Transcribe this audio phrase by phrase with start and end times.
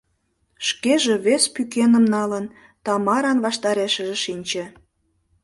[0.67, 2.45] Шкеже, вес пӱкеным налын,
[2.85, 4.63] Тамаран ваштарешыже шинче.